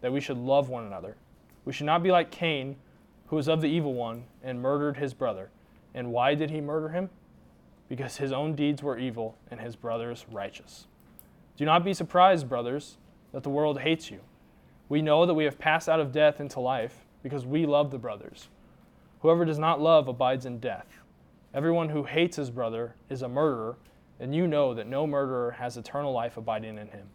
[0.00, 1.16] that we should love one another.
[1.64, 2.76] We should not be like Cain,
[3.26, 5.50] who was of the evil one and murdered his brother.
[5.94, 7.10] And why did he murder him?
[7.88, 10.86] Because his own deeds were evil and his brother's righteous.
[11.56, 12.96] Do not be surprised, brothers,
[13.32, 14.20] that the world hates you.
[14.88, 17.98] We know that we have passed out of death into life because we love the
[17.98, 18.48] brothers.
[19.20, 20.86] Whoever does not love abides in death.
[21.52, 23.76] Everyone who hates his brother is a murderer,
[24.18, 27.08] and you know that no murderer has eternal life abiding in him.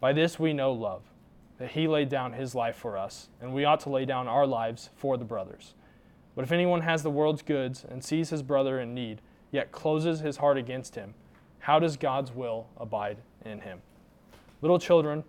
[0.00, 1.02] By this we know love,
[1.60, 4.46] that he laid down his life for us, and we ought to lay down our
[4.46, 5.74] lives for the brothers.
[6.34, 9.20] But if anyone has the world's goods and sees his brother in need,
[9.52, 11.12] yet closes his heart against him,
[11.58, 13.82] how does God's will abide in him?
[14.62, 15.22] Little children,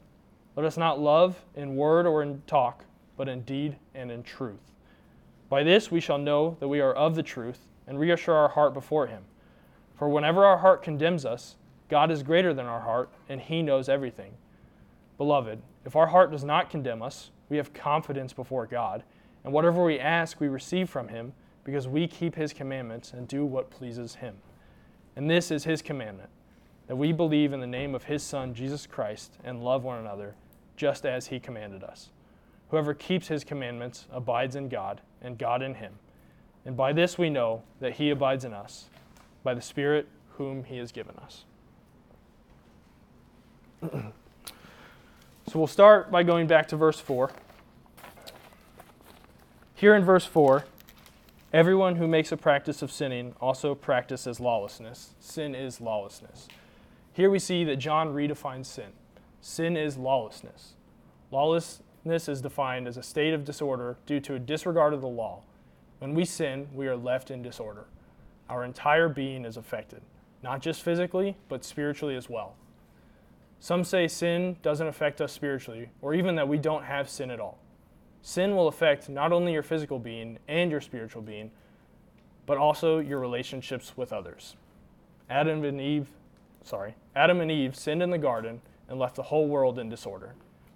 [0.56, 2.86] let us not love in word or in talk,
[3.18, 4.72] but in deed and in truth.
[5.50, 8.74] By this we shall know that we are of the truth and reassure our heart
[8.74, 9.24] before him.
[9.96, 11.58] For whenever our heart condemns us,
[11.90, 14.32] God is greater than our heart, and he knows everything.
[15.18, 19.04] Beloved, if our heart does not condemn us, we have confidence before God,
[19.44, 23.46] and whatever we ask, we receive from him, because we keep his commandments and do
[23.46, 24.36] what pleases him.
[25.16, 26.30] And this is his commandment
[26.88, 30.36] that we believe in the name of his Son, Jesus Christ, and love one another,
[30.76, 32.10] just as he commanded us.
[32.70, 35.94] Whoever keeps his commandments abides in God, and God in him.
[36.66, 38.90] And by this we know that he abides in us,
[39.44, 40.08] by the Spirit
[40.38, 41.46] whom he has given us.
[45.52, 47.30] so we'll start by going back to verse 4.
[49.76, 50.64] Here in verse 4,
[51.52, 55.14] Everyone who makes a practice of sinning also practices lawlessness.
[55.20, 56.48] Sin is lawlessness.
[57.12, 58.94] Here we see that John redefines sin.
[59.42, 60.76] Sin is lawlessness.
[61.32, 65.42] Lawlessness is defined as a state of disorder due to a disregard of the law.
[66.00, 67.88] When we sin, we are left in disorder.
[68.50, 70.02] Our entire being is affected,
[70.42, 72.56] not just physically, but spiritually as well.
[73.62, 77.40] Some say sin doesn't affect us spiritually, or even that we don't have sin at
[77.40, 77.60] all.
[78.24, 81.52] Sin will affect not only your physical being and your spiritual being,
[82.48, 84.56] but also your relationships with others.
[85.30, 86.08] Adam and Eve,
[86.64, 90.34] sorry, Adam and Eve sinned in the garden and left the whole world in disorder.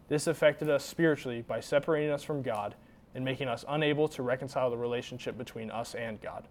[0.08, 2.76] This affected us spiritually by separating us from God
[3.16, 6.48] and making us unable to reconcile the relationship between us and God.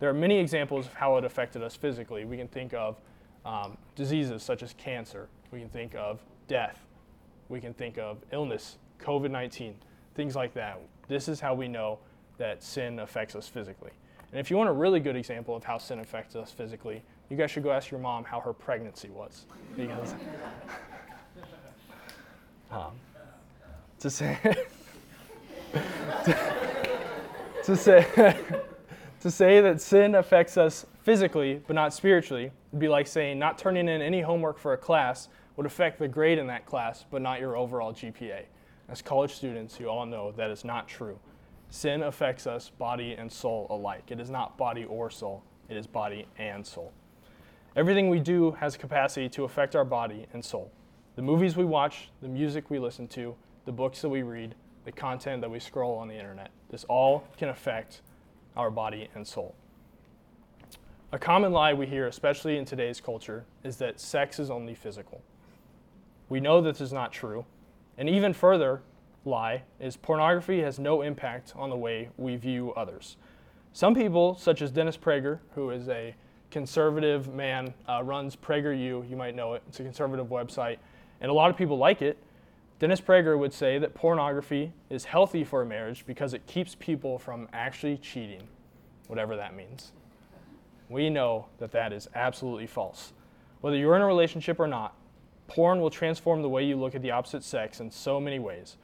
[0.00, 2.26] There are many examples of how it affected us physically.
[2.26, 3.00] We can think of
[3.46, 5.28] um, diseases such as cancer.
[5.50, 6.80] We can think of death.
[7.48, 9.74] We can think of illness, COVID 19
[10.16, 10.80] things like that.
[11.06, 12.00] This is how we know
[12.38, 13.92] that sin affects us physically.
[14.32, 17.36] And if you want a really good example of how sin affects us physically, you
[17.36, 19.46] guys should go ask your mom how her pregnancy was.
[19.76, 20.14] Because
[22.70, 22.92] um,
[24.00, 24.38] to say
[26.24, 26.38] to,
[27.64, 28.06] to say
[29.20, 33.56] to say that sin affects us physically but not spiritually would be like saying not
[33.56, 37.22] turning in any homework for a class would affect the grade in that class but
[37.22, 38.42] not your overall GPA.
[38.88, 41.16] As college students, you all know that is not true.
[41.70, 44.02] Sin affects us, body and soul alike.
[44.08, 46.92] It is not body or soul, it is body and soul.
[47.76, 50.72] Everything we do has capacity to affect our body and soul.
[51.14, 54.90] The movies we watch, the music we listen to, the books that we read, the
[54.90, 58.00] content that we scroll on the internet, this all can affect
[58.56, 59.54] our body and soul.
[61.16, 65.22] A common lie we hear, especially in today's culture, is that sex is only physical.
[66.28, 67.46] We know this is not true,
[67.96, 68.82] an even further
[69.24, 73.16] lie is pornography has no impact on the way we view others.
[73.72, 76.14] Some people, such as Dennis Prager, who is a
[76.50, 80.76] conservative man, uh, runs PragerU, you might know it, it's a conservative website,
[81.22, 82.18] and a lot of people like it.
[82.78, 87.18] Dennis Prager would say that pornography is healthy for a marriage because it keeps people
[87.18, 88.42] from actually cheating,
[89.06, 89.92] whatever that means.
[90.88, 93.12] We know that that is absolutely false.
[93.60, 94.94] Whether you're in a relationship or not,
[95.48, 98.76] Porn will transform the way you look at the opposite sex in so many ways.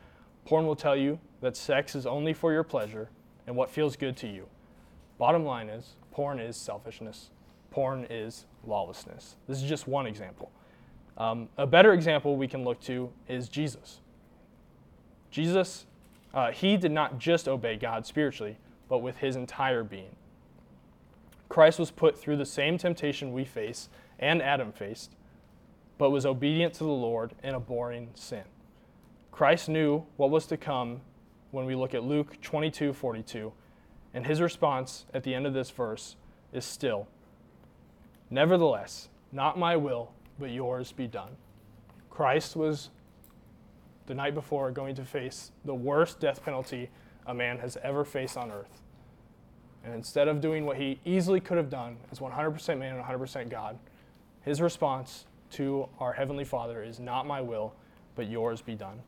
[0.44, 3.10] Porn will tell you that sex is only for your pleasure
[3.46, 4.46] and what feels good to you.
[5.18, 7.30] Bottom line is, porn is selfishness.
[7.70, 9.36] Porn is lawlessness.
[9.48, 10.50] This is just one example.
[11.16, 14.00] Um, a better example we can look to is Jesus.
[15.30, 15.86] Jesus,
[16.34, 18.58] uh, he did not just obey God spiritually,
[18.88, 20.14] but with his entire being.
[21.52, 25.10] Christ was put through the same temptation we face and Adam faced,
[25.98, 28.44] but was obedient to the Lord in abhorring sin.
[29.30, 31.02] Christ knew what was to come
[31.50, 33.52] when we look at Luke 22 42,
[34.14, 36.16] and his response at the end of this verse
[36.54, 37.06] is still,
[38.30, 41.36] Nevertheless, not my will, but yours be done.
[42.08, 42.88] Christ was
[44.06, 46.88] the night before going to face the worst death penalty
[47.26, 48.81] a man has ever faced on earth.
[49.84, 53.48] And instead of doing what he easily could have done as 100% man and 100%
[53.48, 53.78] God,
[54.42, 57.74] his response to our Heavenly Father is not my will,
[58.14, 59.00] but yours be done.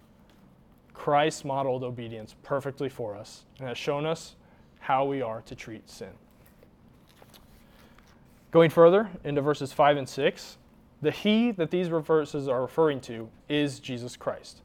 [0.92, 4.36] Christ modeled obedience perfectly for us and has shown us
[4.80, 6.10] how we are to treat sin.
[8.50, 10.58] Going further into verses 5 and 6,
[11.02, 14.62] the He that these verses are referring to is Jesus Christ.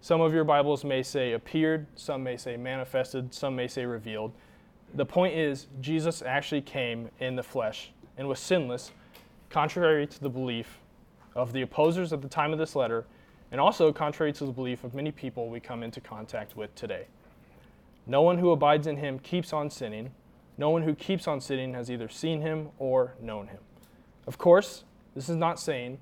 [0.00, 4.32] Some of your Bibles may say appeared, some may say manifested, some may say revealed.
[4.94, 8.92] The point is, Jesus actually came in the flesh and was sinless,
[9.48, 10.78] contrary to the belief
[11.34, 13.06] of the opposers at the time of this letter,
[13.50, 17.06] and also contrary to the belief of many people we come into contact with today.
[18.06, 20.10] No one who abides in him keeps on sinning.
[20.58, 23.60] No one who keeps on sinning has either seen him or known him.
[24.26, 24.84] Of course,
[25.14, 25.98] this is not saying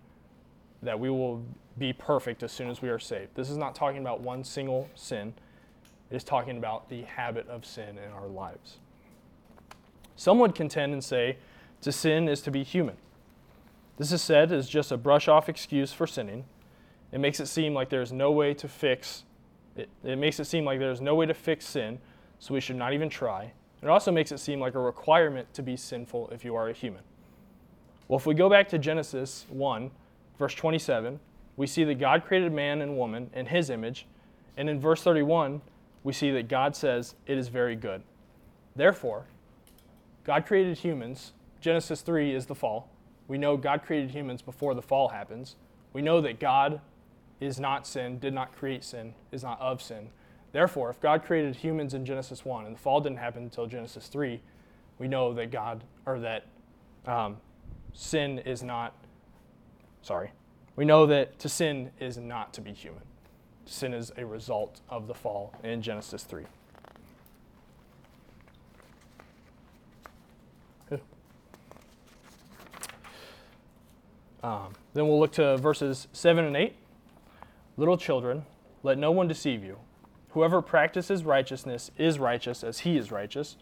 [0.82, 1.44] that we will
[1.78, 3.34] be perfect as soon as we are saved.
[3.34, 5.34] This is not talking about one single sin.
[6.10, 8.78] It is talking about the habit of sin in our lives.
[10.16, 11.36] Some would contend and say
[11.82, 12.96] to sin is to be human.
[13.96, 16.44] This is said as just a brush off excuse for sinning.
[17.12, 19.24] It makes it seem like there's no way to fix
[19.76, 21.98] it, it makes it seem like there's no way to fix sin,
[22.38, 23.52] so we should not even try.
[23.82, 26.72] It also makes it seem like a requirement to be sinful if you are a
[26.72, 27.02] human.
[28.08, 29.90] Well, if we go back to Genesis 1,
[30.38, 31.20] verse 27,
[31.56, 34.06] we see that God created man and woman in his image.
[34.56, 35.62] And in verse 31,
[36.02, 38.02] we see that God says, It is very good.
[38.76, 39.26] Therefore,
[40.24, 41.32] God created humans.
[41.60, 42.88] Genesis 3 is the fall.
[43.28, 45.56] We know God created humans before the fall happens.
[45.92, 46.80] We know that God
[47.40, 50.10] is not sin, did not create sin, is not of sin.
[50.52, 54.08] Therefore, if God created humans in Genesis 1 and the fall didn't happen until Genesis
[54.08, 54.40] 3,
[54.98, 56.44] we know that God, or that
[57.06, 57.36] um,
[57.92, 58.94] sin is not,
[60.02, 60.32] sorry,
[60.76, 63.02] we know that to sin is not to be human.
[63.70, 66.44] Sin is a result of the fall in Genesis 3.
[74.42, 76.74] Um, then we'll look to verses 7 and 8.
[77.76, 78.46] Little children,
[78.82, 79.76] let no one deceive you.
[80.30, 83.58] Whoever practices righteousness is righteous as he is righteous.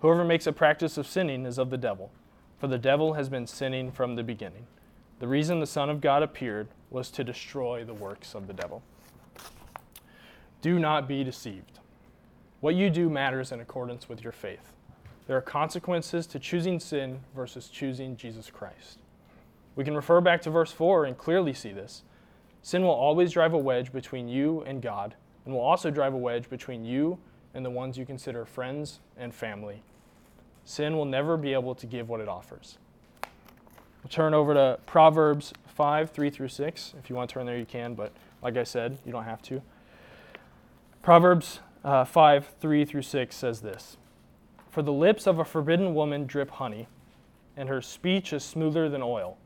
[0.00, 2.10] Whoever makes a practice of sinning is of the devil
[2.58, 4.66] for the devil has been sinning from the beginning.
[5.18, 8.82] The reason the Son of God appeared was to destroy the works of the devil.
[10.66, 11.78] Do not be deceived.
[12.58, 14.72] What you do matters in accordance with your faith.
[15.28, 18.98] There are consequences to choosing sin versus choosing Jesus Christ.
[19.76, 22.02] We can refer back to verse 4 and clearly see this.
[22.62, 25.14] Sin will always drive a wedge between you and God,
[25.44, 27.20] and will also drive a wedge between you
[27.54, 29.84] and the ones you consider friends and family
[30.64, 32.76] sin will never be able to give what it offers.
[34.02, 36.94] We'll turn over to Proverbs 5, 3 through 6.
[36.98, 38.10] If you want to turn there, you can, but
[38.42, 39.62] like I said, you don't have to.
[41.06, 43.96] Proverbs uh, 5, 3 through 6 says this
[44.68, 46.88] For the lips of a forbidden woman drip honey,
[47.56, 49.36] and her speech is smoother than oil.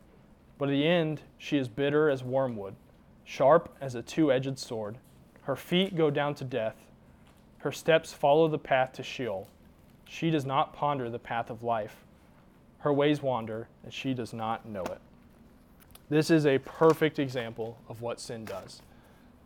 [0.57, 2.77] But at the end, she is bitter as wormwood,
[3.27, 4.97] sharp as a two edged sword.
[5.43, 6.77] Her feet go down to death,
[7.59, 9.47] her steps follow the path to Sheol.
[10.09, 12.07] She does not ponder the path of life.
[12.79, 15.03] Her ways wander, and she does not know it.
[16.09, 18.81] This is a perfect example of what sin does.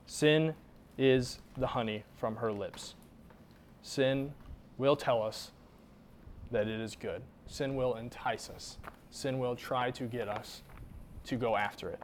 [0.06, 0.54] Sin
[0.96, 2.94] is the honey from her lips.
[3.82, 4.32] Sin
[4.78, 5.52] will tell us
[6.50, 7.22] that it is good.
[7.46, 8.78] Sin will entice us.
[9.10, 10.62] Sin will try to get us
[11.24, 12.00] to go after it.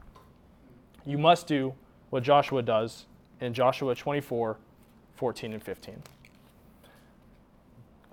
[1.04, 1.74] You must do
[2.10, 3.06] what Joshua does
[3.40, 4.58] in Joshua 24
[5.16, 6.02] 14 and 15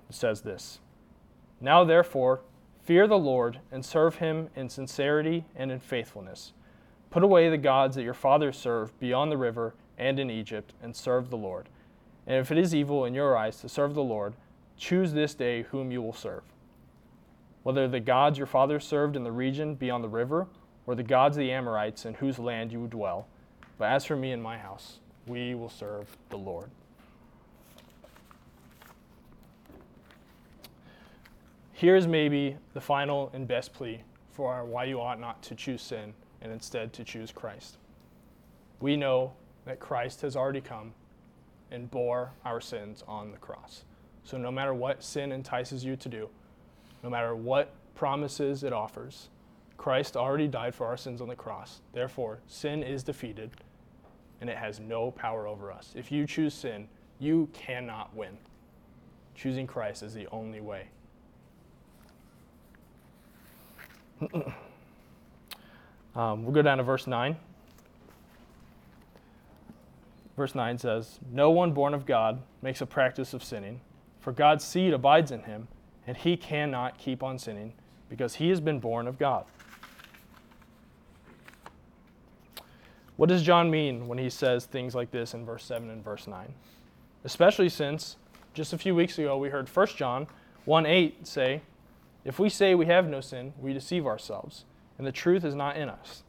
[0.10, 0.80] says this
[1.60, 2.42] Now therefore,
[2.82, 6.54] fear the Lord and serve him in sincerity and in faithfulness.
[7.10, 10.96] Put away the gods that your fathers served beyond the river and in Egypt and
[10.96, 11.70] serve the Lord.
[12.26, 14.34] And if it is evil in your eyes to serve the Lord,
[14.78, 16.44] choose this day whom you will serve.
[17.64, 20.48] Whether the gods your fathers served in the region beyond the river,
[20.88, 23.28] or the gods of the Amorites in whose land you dwell.
[23.78, 26.70] But as for me and my house, we will serve the Lord.
[31.74, 34.02] Here's maybe the final and best plea
[34.32, 37.78] for why you ought not to choose sin and instead to choose Christ.
[38.80, 39.34] We know
[39.68, 40.94] that Christ has already come
[41.72, 43.84] and bore our sins on the cross.
[44.24, 46.30] So, no matter what sin entices you to do,
[47.04, 49.30] no matter what promises it offers,
[49.78, 51.82] Christ already died for our sins on the cross.
[51.94, 53.52] Therefore, sin is defeated
[54.42, 55.94] and it has no power over us.
[55.96, 56.88] If you choose sin,
[57.20, 58.38] you cannot win.
[59.36, 60.88] Choosing Christ is the only way.
[66.16, 67.36] um, we'll go down to verse 9.
[70.38, 73.82] Verse 9 says, No one born of God makes a practice of sinning,
[74.20, 75.68] for God's seed abides in him,
[76.06, 77.74] and he cannot keep on sinning
[78.08, 79.46] because he has been born of God.
[83.16, 86.28] What does John mean when he says things like this in verse 7 and verse
[86.28, 86.54] 9?
[87.24, 88.16] Especially since
[88.54, 90.28] just a few weeks ago we heard 1 John
[90.66, 91.62] 1 8 say,
[92.24, 94.66] If we say we have no sin, we deceive ourselves,
[95.00, 96.22] and the truth is not in us.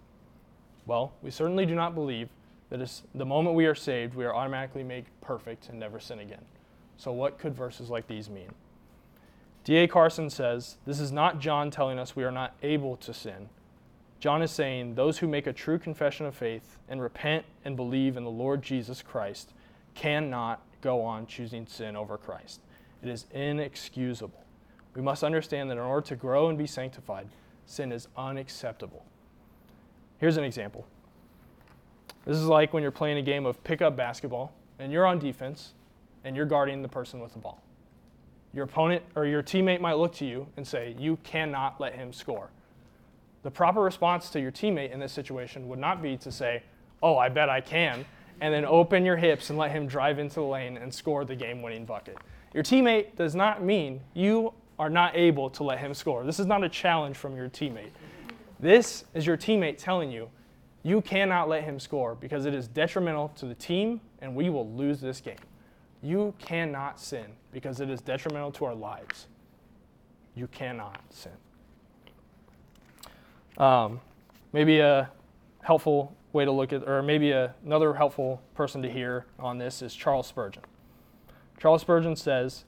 [0.87, 2.31] Well, we certainly do not believe
[2.71, 6.19] that is the moment we are saved, we are automatically made perfect and never sin
[6.19, 6.45] again.
[6.97, 8.51] So, what could verses like these mean?
[9.65, 9.87] D.A.
[9.87, 13.49] Carson says this is not John telling us we are not able to sin.
[14.21, 18.17] John is saying those who make a true confession of faith and repent and believe
[18.17, 19.53] in the Lord Jesus Christ
[19.95, 22.61] cannot go on choosing sin over Christ.
[23.03, 24.45] It is inexcusable.
[24.95, 27.29] We must understand that in order to grow and be sanctified,
[27.67, 29.05] sin is unacceptable.
[30.19, 30.87] Here's an example
[32.29, 35.73] this is like when you're playing a game of pickup basketball and you're on defense
[36.25, 37.63] and you're guarding the person with the ball.
[38.53, 42.13] Your opponent or your teammate might look to you and say, You cannot let him
[42.13, 42.51] score.
[43.45, 46.63] The proper response to your teammate in this situation would not be to say,
[47.03, 48.05] Oh, I bet I can,
[48.43, 51.35] and then open your hips and let him drive into the lane and score the
[51.35, 52.19] game winning bucket.
[52.53, 56.25] Your teammate does not mean you are not able to let him score.
[56.25, 57.93] This is not a challenge from your teammate.
[58.61, 60.29] This is your teammate telling you,
[60.83, 64.71] you cannot let him score because it is detrimental to the team and we will
[64.73, 65.37] lose this game.
[66.03, 69.27] You cannot sin because it is detrimental to our lives.
[70.35, 71.33] You cannot sin.
[73.57, 74.01] Um,
[74.53, 75.11] maybe a
[75.63, 79.83] helpful way to look at, or maybe a, another helpful person to hear on this
[79.83, 80.63] is Charles Spurgeon.
[81.59, 82.65] Charles Spurgeon says,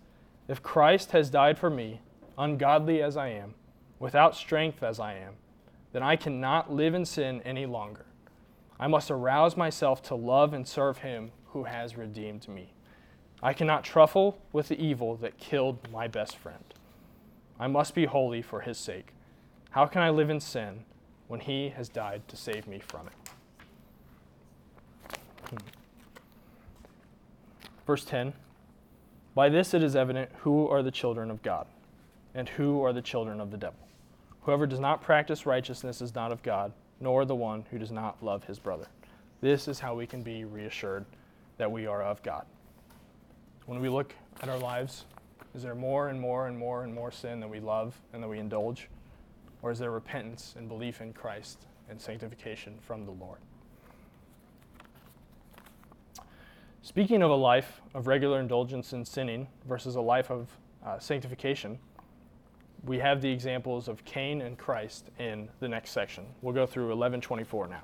[0.49, 2.01] If Christ has died for me,
[2.37, 3.55] ungodly as I am,
[4.01, 5.35] without strength as I am,
[5.93, 8.07] then I cannot live in sin any longer.
[8.79, 12.73] I must arouse myself to love and serve him who has redeemed me.
[13.43, 16.65] I cannot truffle with the evil that killed my best friend.
[17.59, 19.13] I must be holy for his sake.
[19.71, 20.85] How can I live in sin
[21.29, 23.13] when he has died to save me from it?
[25.51, 25.57] Hmm.
[27.87, 28.33] Verse 10
[29.35, 31.67] By this it is evident who are the children of God
[32.35, 33.81] and who are the children of the devil.
[34.43, 38.23] Whoever does not practice righteousness is not of God, nor the one who does not
[38.23, 38.87] love his brother.
[39.41, 41.05] This is how we can be reassured
[41.59, 42.47] that we are of God.
[43.67, 45.05] When we look at our lives,
[45.55, 48.29] is there more and more and more and more sin that we love and that
[48.29, 48.89] we indulge?
[49.63, 53.41] Or is there repentance and belief in Christ and sanctification from the Lord?
[56.83, 60.49] Speaking of a life of regular indulgence in sinning versus a life of
[60.85, 61.79] uh, sanctification,
[62.85, 66.25] we have the examples of Cain and Christ in the next section.
[66.41, 67.83] We'll go through 1124 now.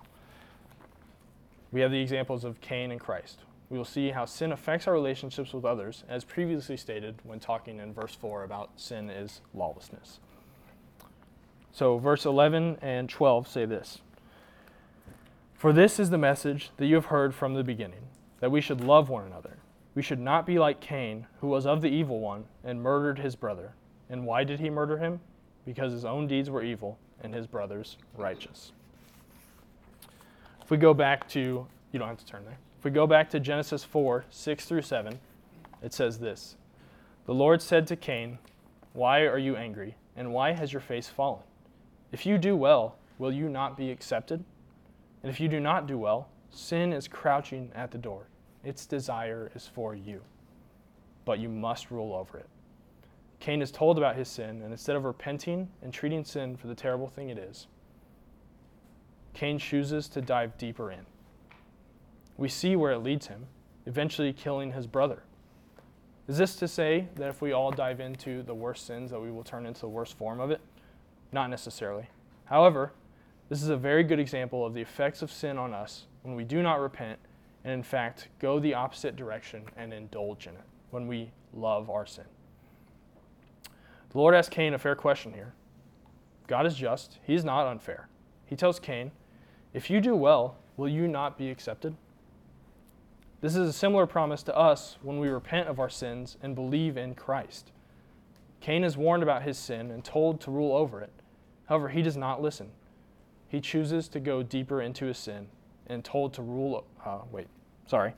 [1.72, 3.40] We have the examples of Cain and Christ.
[3.68, 7.80] We will see how sin affects our relationships with others, as previously stated when talking
[7.80, 10.20] in verse 4 about sin is lawlessness.
[11.72, 14.00] So, verse 11 and 12 say this
[15.54, 18.08] For this is the message that you have heard from the beginning,
[18.40, 19.58] that we should love one another.
[19.94, 23.34] We should not be like Cain, who was of the evil one and murdered his
[23.34, 23.74] brother.
[24.10, 25.20] And why did he murder him?
[25.64, 28.72] Because his own deeds were evil and his brother's righteous.
[30.62, 32.58] If we go back to, you don't have to turn there.
[32.78, 35.18] If we go back to Genesis 4 6 through 7,
[35.82, 36.56] it says this
[37.26, 38.38] The Lord said to Cain,
[38.92, 39.96] Why are you angry?
[40.16, 41.42] And why has your face fallen?
[42.10, 44.44] If you do well, will you not be accepted?
[45.22, 48.26] And if you do not do well, sin is crouching at the door.
[48.64, 50.22] Its desire is for you,
[51.24, 52.48] but you must rule over it.
[53.46, 56.74] Cain is told about his sin, and instead of repenting and treating sin for the
[56.74, 57.68] terrible thing it is,
[59.34, 61.06] Cain chooses to dive deeper in.
[62.36, 63.46] We see where it leads him,
[63.86, 65.22] eventually killing his brother.
[66.26, 69.30] Is this to say that if we all dive into the worst sins, that we
[69.30, 70.60] will turn into the worst form of it?
[71.30, 72.08] Not necessarily.
[72.46, 72.94] However,
[73.48, 76.42] this is a very good example of the effects of sin on us when we
[76.42, 77.20] do not repent
[77.62, 82.06] and, in fact, go the opposite direction and indulge in it, when we love our
[82.06, 82.24] sin.
[84.10, 85.54] The Lord asks Cain a fair question here.
[86.46, 88.08] God is just, He is not unfair.
[88.44, 89.10] He tells Cain,
[89.74, 91.96] If you do well, will you not be accepted?
[93.40, 96.96] This is a similar promise to us when we repent of our sins and believe
[96.96, 97.72] in Christ.
[98.60, 101.12] Cain is warned about his sin and told to rule over it.
[101.66, 102.70] However, he does not listen.
[103.48, 105.48] He chooses to go deeper into his sin
[105.86, 106.84] and told to rule.
[107.04, 107.46] Uh, wait,
[107.86, 108.14] sorry.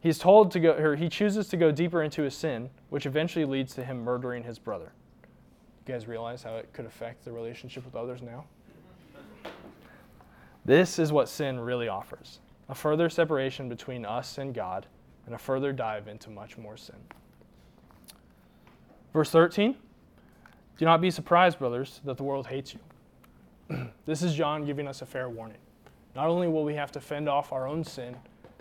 [0.00, 3.44] He's told to go, or he chooses to go deeper into his sin, which eventually
[3.44, 4.92] leads to him murdering his brother.
[5.86, 8.44] You guys realize how it could affect the relationship with others now?
[10.64, 14.86] This is what sin really offers a further separation between us and God,
[15.26, 16.94] and a further dive into much more sin.
[19.12, 19.74] Verse 13
[20.78, 23.88] Do not be surprised, brothers, that the world hates you.
[24.06, 25.58] this is John giving us a fair warning.
[26.14, 28.16] Not only will we have to fend off our own sin,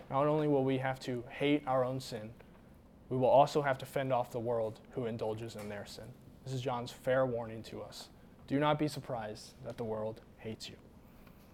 [0.10, 2.32] not only will we have to hate our own sin,
[3.10, 6.06] we will also have to fend off the world who indulges in their sin.
[6.50, 8.08] This is John's fair warning to us.
[8.48, 10.78] Do not be surprised that the world hates you.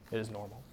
[0.09, 0.63] It is normal.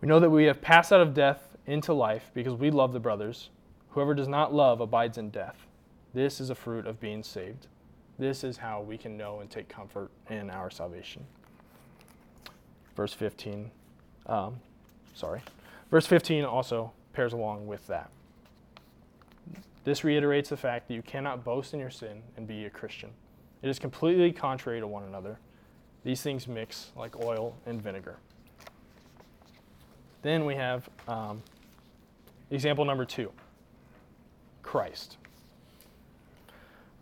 [0.00, 3.00] We know that we have passed out of death into life because we love the
[3.00, 3.50] brothers.
[3.90, 5.66] Whoever does not love abides in death.
[6.14, 7.66] This is a fruit of being saved.
[8.16, 11.26] This is how we can know and take comfort in our salvation.
[12.94, 13.72] Verse 15.
[14.26, 14.60] Um,
[15.14, 15.40] sorry.
[15.90, 18.08] Verse 15 also pairs along with that.
[19.88, 23.08] This reiterates the fact that you cannot boast in your sin and be a Christian.
[23.62, 25.38] It is completely contrary to one another.
[26.04, 28.18] These things mix like oil and vinegar.
[30.20, 31.42] Then we have um,
[32.50, 33.32] example number two
[34.62, 35.16] Christ.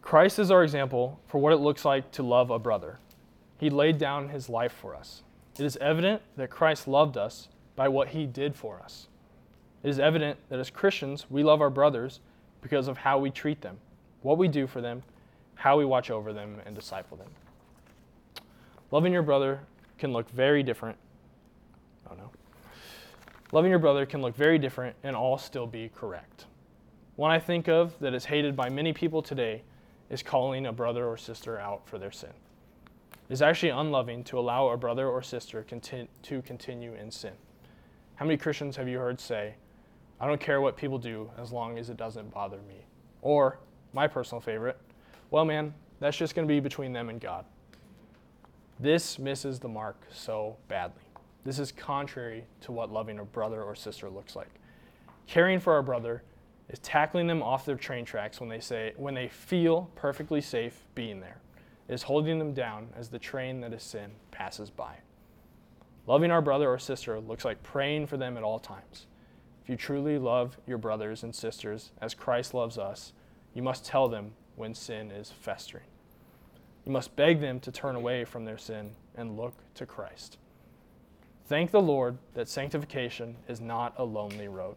[0.01, 3.01] Christ is our example for what it looks like to love a brother.
[3.59, 5.25] He laid down his life for us.
[5.59, 9.09] It is evident that Christ loved us by what he did for us.
[9.83, 12.21] It is evident that as Christians, we love our brothers
[12.61, 13.77] because of how we treat them,
[14.23, 15.03] what we do for them,
[15.55, 17.31] how we watch over them and disciple them.
[18.91, 19.61] Loving your brother
[19.99, 20.97] can look very different.
[22.11, 22.31] Oh no.
[23.53, 26.47] Loving your brother can look very different and all still be correct.
[27.17, 29.63] One I think of that is hated by many people today
[30.11, 32.31] is calling a brother or sister out for their sin.
[33.29, 37.33] It is actually unloving to allow a brother or sister conti- to continue in sin.
[38.17, 39.55] How many Christians have you heard say,
[40.21, 42.87] I don't care what people do as long as it doesn't bother me?
[43.23, 43.59] Or,
[43.93, 44.79] my personal favorite,
[45.31, 47.45] well, man, that's just going to be between them and God.
[48.79, 51.03] This misses the mark so badly.
[51.45, 54.51] This is contrary to what loving a brother or sister looks like.
[55.27, 56.23] Caring for our brother
[56.69, 60.87] is tackling them off their train tracks when they say when they feel perfectly safe
[60.95, 61.41] being there.
[61.89, 64.97] It is holding them down as the train that is sin passes by.
[66.07, 69.07] Loving our brother or sister looks like praying for them at all times.
[69.67, 73.13] If you truly love your brothers and sisters as Christ loves us,
[73.53, 75.83] you must tell them when sin is festering.
[76.85, 80.39] You must beg them to turn away from their sin and look to Christ.
[81.47, 84.77] Thank the Lord that sanctification is not a lonely road.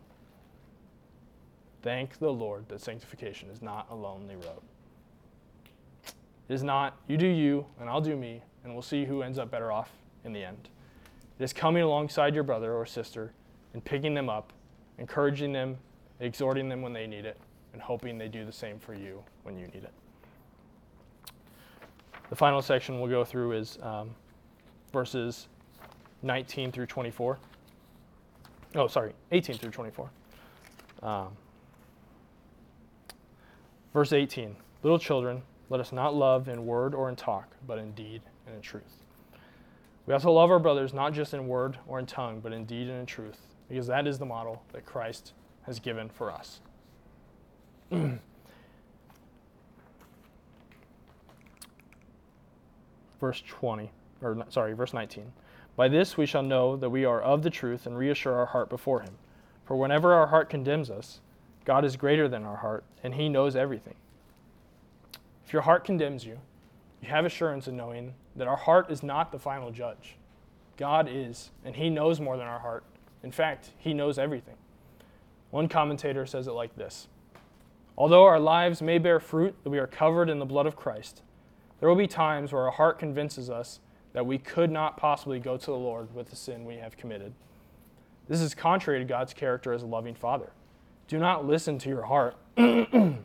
[1.84, 4.64] Thank the Lord that sanctification is not a lonely road.
[6.48, 9.38] It is not, you do you, and I'll do me, and we'll see who ends
[9.38, 9.92] up better off
[10.24, 10.68] in the end.
[11.38, 13.34] It is coming alongside your brother or sister
[13.76, 14.52] and picking them up,
[15.00, 15.78] encouraging them,
[16.20, 17.38] exhorting them when they need it,
[17.74, 19.94] and hoping they do the same for you when you need it.
[22.30, 24.12] The final section we'll go through is um,
[24.94, 25.48] verses
[26.22, 27.40] 19 through 24.
[28.76, 30.10] Oh, sorry, 18 through 24.
[31.02, 31.30] Um,
[33.94, 37.92] verse 18 Little children, let us not love in word or in talk, but in
[37.94, 39.04] deed and in truth.
[40.06, 42.88] We also love our brothers not just in word or in tongue, but in deed
[42.88, 46.60] and in truth, because that is the model that Christ has given for us.
[53.20, 55.32] verse 20, or sorry, verse 19.
[55.76, 58.70] By this we shall know that we are of the truth and reassure our heart
[58.70, 59.14] before Him.
[59.66, 61.22] For whenever our heart condemns us,
[61.64, 63.96] God is greater than our heart, and He knows everything.
[65.46, 66.40] If your heart condemns you,
[67.02, 70.16] you have assurance in knowing that our heart is not the final judge.
[70.78, 72.84] God is, and He knows more than our heart.
[73.24, 74.56] In fact, He knows everything.
[75.52, 77.08] One commentator says it like this
[77.98, 81.22] Although our lives may bear fruit that we are covered in the blood of Christ,
[81.80, 83.80] there will be times where our heart convinces us
[84.14, 87.34] that we could not possibly go to the Lord with the sin we have committed.
[88.28, 90.52] This is contrary to God's character as a loving Father.
[91.08, 92.38] Do not listen to your heart.
[92.56, 93.18] the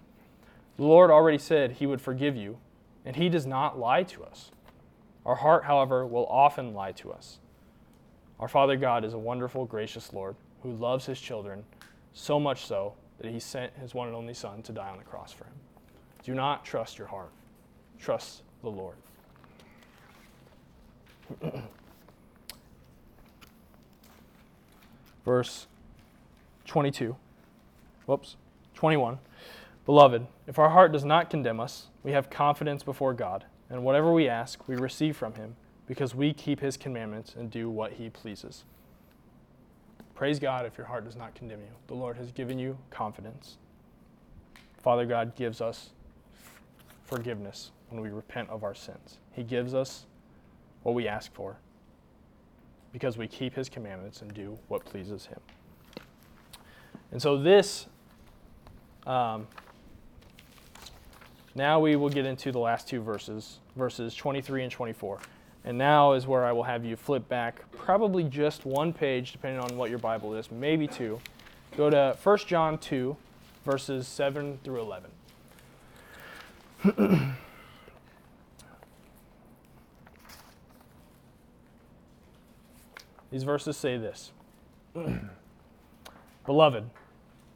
[0.78, 2.59] Lord already said he would forgive you,
[3.04, 4.50] and he does not lie to us.
[5.26, 7.38] Our heart, however, will often lie to us.
[8.40, 11.64] Our Father God is a wonderful, gracious Lord who loves his children
[12.12, 15.05] so much so that he sent his one and only Son to die on the
[15.05, 15.55] cross for him.
[16.23, 17.31] Do not trust your heart.
[17.99, 18.97] Trust the Lord.
[25.25, 25.66] Verse
[26.66, 27.16] 22.
[28.07, 28.37] Whoops.
[28.75, 29.18] 21.
[29.87, 34.12] Beloved, if our heart does not condemn us, we have confidence before God, and whatever
[34.12, 38.09] we ask, we receive from him, because we keep his commandments and do what he
[38.09, 38.64] pleases.
[40.14, 41.73] Praise God if your heart does not condemn you.
[41.88, 43.59] The Lord has given you confidence.
[44.79, 45.90] Father God gives us
[47.05, 49.18] forgiveness when we repent of our sins.
[49.33, 50.07] He gives us
[50.83, 51.57] what we ask for
[52.92, 55.40] because we keep his commandments and do what pleases him.
[57.11, 57.87] And so, this,
[59.07, 59.47] um,
[61.55, 65.20] now we will get into the last two verses, verses 23 and 24.
[65.64, 69.61] And now is where I will have you flip back probably just one page, depending
[69.61, 71.20] on what your Bible is, maybe two.
[71.77, 73.16] Go to 1 John 2,
[73.64, 75.11] verses 7 through 11.
[83.31, 84.33] These verses say this
[86.46, 86.85] Beloved,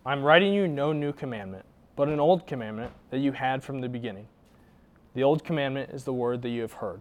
[0.04, 3.88] I'm writing you no new commandment, but an old commandment that you had from the
[3.88, 4.26] beginning.
[5.14, 7.00] The old commandment is the word that you have heard.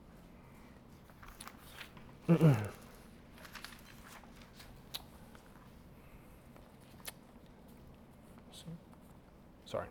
[9.65, 9.87] Sorry.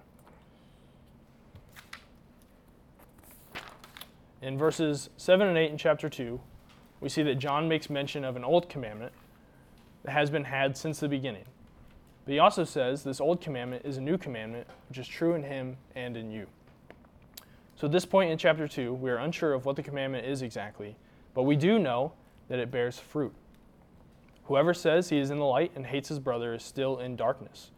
[4.42, 6.40] In verses 7 and 8 in chapter 2,
[7.00, 9.12] we see that John makes mention of an old commandment
[10.04, 11.44] that has been had since the beginning.
[12.24, 15.42] But he also says this old commandment is a new commandment, which is true in
[15.42, 16.46] him and in you.
[17.76, 20.42] So at this point in chapter 2, we are unsure of what the commandment is
[20.42, 20.96] exactly,
[21.34, 22.12] but we do know
[22.48, 23.32] that it bears fruit.
[24.44, 27.70] Whoever says he is in the light and hates his brother is still in darkness.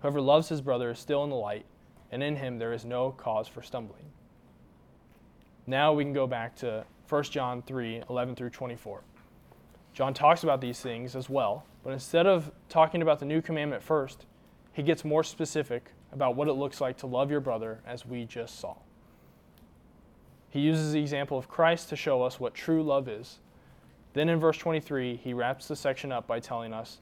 [0.00, 1.66] Whoever loves his brother is still in the light,
[2.10, 4.04] and in him there is no cause for stumbling.
[5.66, 9.02] Now we can go back to 1 John 3 11 through 24.
[9.92, 13.82] John talks about these things as well, but instead of talking about the new commandment
[13.82, 14.26] first,
[14.72, 18.24] he gets more specific about what it looks like to love your brother as we
[18.24, 18.74] just saw.
[20.54, 23.40] He uses the example of Christ to show us what true love is.
[24.12, 27.00] Then in verse 23, he wraps the section up by telling us,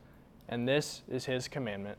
[0.49, 1.99] And this is his commandment,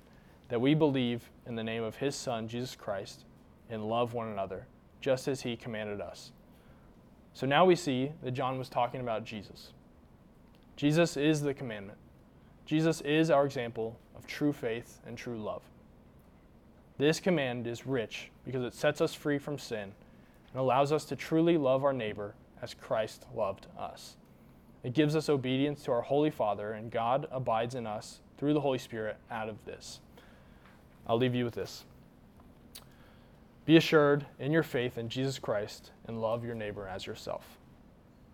[0.50, 3.26] that we believe in the name of his Son, Jesus Christ,
[3.70, 4.66] and love one another,
[5.00, 6.32] just as he commanded us.
[7.36, 9.74] So now we see that John was talking about Jesus.
[10.76, 12.00] Jesus is the commandment.
[12.66, 15.62] Jesus is our example of true faith and true love.
[16.98, 19.92] This command is rich because it sets us free from sin
[20.54, 24.16] and allows us to truly love our neighbor as Christ loved us.
[24.84, 28.62] It gives us obedience to our Holy Father, and God abides in us through the
[28.62, 30.00] Holy Spirit out of this.
[31.08, 31.86] I'll leave you with this.
[33.66, 37.58] Be assured in your faith in Jesus Christ and love your neighbor as yourself.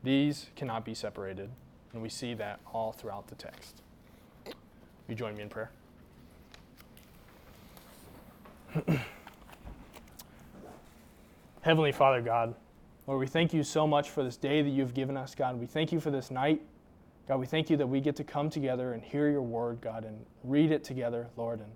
[0.03, 1.49] These cannot be separated,
[1.93, 3.81] and we see that all throughout the text.
[5.07, 5.71] You join me in prayer?
[11.69, 12.55] Heavenly Father God,
[13.05, 15.59] Lord, we thank you so much for this day that you've given us, God.
[15.59, 16.63] We thank you for this night.
[17.27, 20.03] God, we thank you that we get to come together and hear your word, God,
[20.03, 21.71] and read it together, Lord, and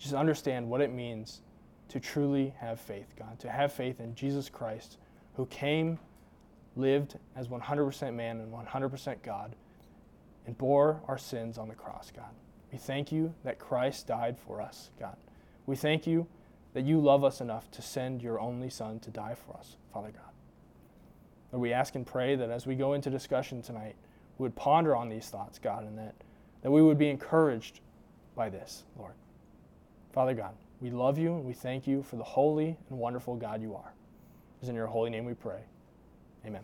[0.00, 1.42] just understand what it means
[1.90, 4.98] to truly have faith, God, to have faith in Jesus Christ,
[5.34, 6.00] who came,
[6.74, 9.54] lived as 100% man and 100% God,
[10.44, 12.34] and bore our sins on the cross, God.
[12.72, 15.16] We thank you that Christ died for us, God.
[15.66, 16.26] We thank you
[16.72, 20.10] that you love us enough to send your only Son to die for us, Father
[20.10, 20.30] God.
[21.52, 23.96] Lord, we ask and pray that as we go into discussion tonight,
[24.38, 26.14] we would ponder on these thoughts, God, and that,
[26.62, 27.80] that we would be encouraged
[28.36, 29.14] by this, Lord.
[30.12, 33.60] Father God, we love you and we thank you for the holy and wonderful God
[33.60, 33.92] you are.
[34.60, 35.60] It is in your holy name we pray.
[36.46, 36.62] Amen.